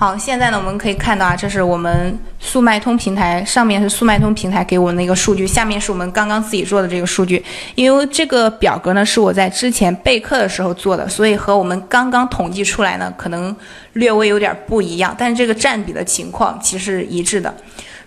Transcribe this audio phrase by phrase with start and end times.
[0.00, 7.44] 好，现在呢，我们可以看到啊，这是我们速卖通平台上面是速卖通平台给我们的一个数据，下面是我们刚刚自己做的这个数据。
[7.74, 13.54] 因为这个表格呢是我在之前备课的时候做的，所以和我们刚刚统计出来呢可能
[13.94, 17.52] 略微有点不一样，但是这个占比的情况其实一致的。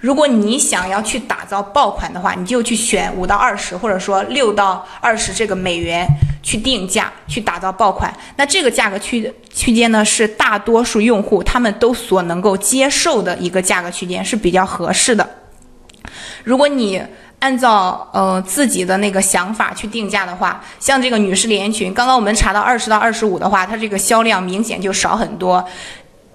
[0.02, 6.08] 如果你想要去打造爆款的话，你就去选五到二十，或者说六到二十这个美元
[6.42, 8.12] 去定价，去打造爆款。
[8.36, 15.30] 那这个价格区区间呢，是大多数用户他们都所能够接受的一个价格区间，是比较合适的。
[16.44, 17.00] 如果你
[17.38, 25.64] 按照呃自己的那个想法去定价的话，像这个女士连衣裙，刚刚我们查到二十到二十五的话，它这个销量明显就少很多。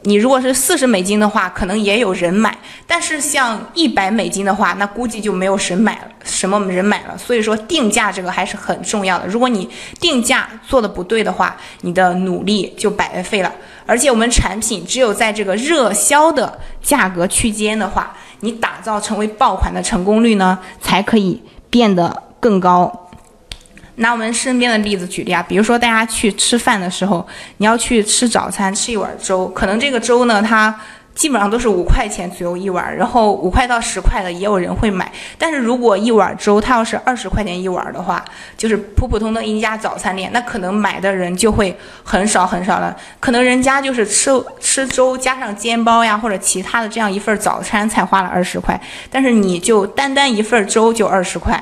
[0.07, 2.57] 你如果是四十美金的话，可能也有人买，
[2.87, 7.19] 但是像一百美金的话，那估计就没有谁买了，什么人买了。
[7.19, 9.27] 所以说定价这个还是很重要的。
[9.27, 13.53] 如果你定价做的不对的话，你的努力就白费了。
[13.85, 23.06] 而且我们产品只有在这个热销的价格区间的话，你打造成为爆款的成功率呢，才可以变得更高。
[23.97, 30.75] 拿我们身边的例子举例啊，比如说大家去吃饭的时候，你要去吃早餐，吃一碗粥，可能这个粥呢，它
[31.15, 35.11] 基本上都是五块钱左右一碗，然后五块到十块的也有人会买。
[35.39, 38.23] 但是如果一碗粥它要是二十块钱一碗的话，
[38.55, 42.95] 就是普普通的一家早餐店，那可能买的人就会很少很少了。
[43.19, 48.79] 可能人家就是吃吃粥加上煎包呀或者其他的这样一份早餐才花了二十块，
[49.11, 51.59] 但是你就单单一份粥就二十块。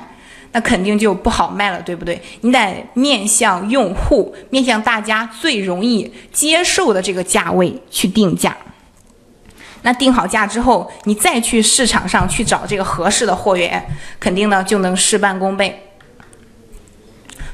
[0.57, 2.23] 那肯定就不好卖了，对不对？
[2.43, 8.57] 你得面向用户，面向大家最容易接受的这个价位去定价。
[9.83, 13.85] 那定好价之后，你再去市场上去找这个合适的货源，
[14.21, 15.77] 肯定呢就能事半功倍。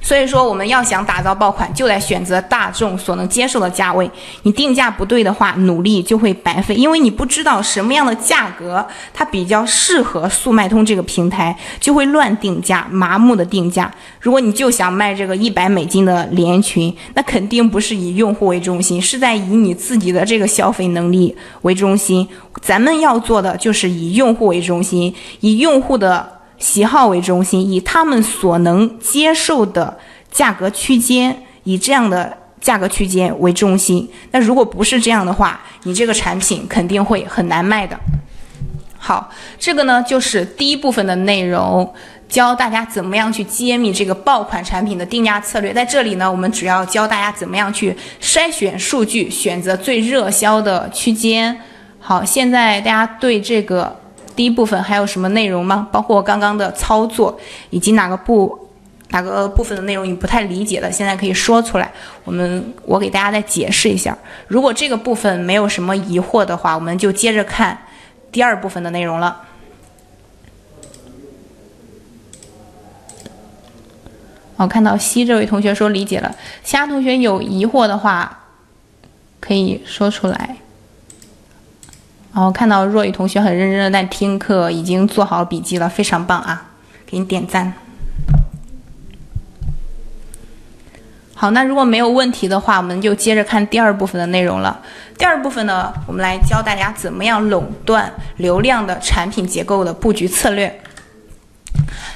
[0.03, 4.11] 所以说，我们要想打造爆款，就得选择大众所能接受的价位。
[4.43, 13.93] 你定价不对的话，努力就会白费，因为你不知道什么样的价格它比较适合速卖通这个平台，就会乱定价、麻木的定价。
[14.21, 22.27] 如果你就想卖这个一百美金的连衣裙，那肯定不是以用户为中心，是在以你自己的这个消费能力为中心。
[22.63, 26.40] 咱们要做的就是以用户为中心，以用户的。
[26.61, 29.99] 喜好为中心，以他们所能接受的
[30.31, 34.09] 价格区间，以这样的价格区间为中心。
[34.31, 37.99] 那如果不是这样的话，你这个产品肯定会很难卖的。
[38.99, 41.91] 好，这个呢就是第一部分的内容，
[42.29, 45.73] 教大家怎么样去揭秘这个爆款产品的定价策略。
[45.73, 51.59] 在这里呢，我们主要教大家怎么样去筛选数据，选择最热销的区间。
[51.99, 53.99] 好，现在大家对这个。
[54.41, 55.87] 第一部分还有什么内容吗？
[55.93, 58.71] 包括刚刚的操作，以及哪个部
[59.11, 61.93] 哪个部分的内容你不太理解的，现在可以说出来。
[62.25, 64.17] 我们我给大家再解释一下。
[64.49, 67.79] 如果这个部分没有什么疑惑的话，我们就接着看
[68.33, 69.43] 第二部分的内容了。
[74.57, 76.35] 我看到西这位同学说理解了，
[76.65, 78.47] 其他同学有疑惑的话
[79.39, 80.57] 可以说出来。
[82.33, 86.71] 然后看到若雨同学很认真的在听课，已经做好笔记了，非常棒啊！
[87.05, 87.73] 给你点赞。
[91.35, 94.81] 好，那如果没有问题的话，我们就接着看第二部分的内容了。
[95.19, 100.81] 第二部分呢，我们来教大家怎么样垄断流量的产品结构的布局策略。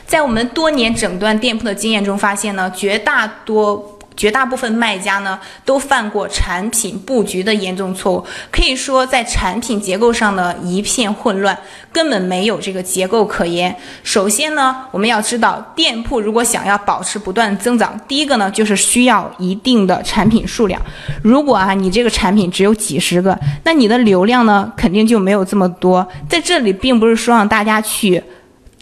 [0.06, 3.90] 在我们多年整顿店铺的经验中发现呢，绝大多。
[4.24, 11.54] 绝大部分卖家呢，都犯过产品布局的严重错误，可以说在产品结构上呢一片混乱，
[11.92, 13.76] 根本没有这个结构可言。
[14.02, 20.80] 首先呢，我们要知道，店铺如果想要保持不断增长，第一个呢就是需要一定的产品数量。
[21.22, 26.08] 如果啊你这个产品只有几十个，那你的流量呢肯定就没有这么多。
[26.30, 28.24] 在这里，并不是说让大家去。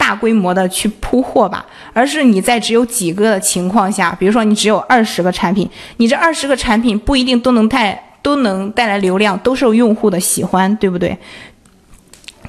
[0.03, 11.17] 大规模的去铺货吧，而是你在只有几个的情况下，比如说你只有二十个产品，你这二十个产品不一定都能带都能带来流量，都受用户的喜欢，对不对？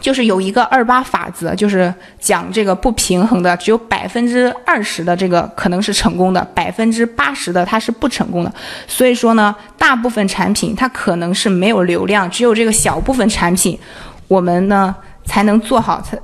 [0.01, 8.53] 就是有一个二八法则，就是讲这个不平衡的，只有百分之二十的这个可能是成功的，百分之八十的它是不成功的。
[8.89, 13.79] 所以说呢，大部分产品它可能是没有流量，只有这个小部分产品，
[14.27, 14.93] 我们呢
[15.25, 16.19] 才能做好它。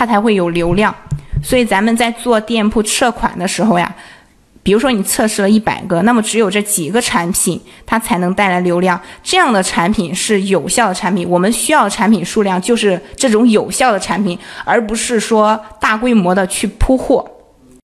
[0.00, 0.94] 它才会有流量，
[1.42, 3.94] 所以咱们在做店铺测款的时候呀，
[4.62, 11.28] 比如说你测试了一百个，那么只有这几个产品它才能带来流量，这样的产品是有效的产品。
[11.28, 17.22] 我们需要的产品数量就是这种有效的产品，而不是说大规模的去铺货。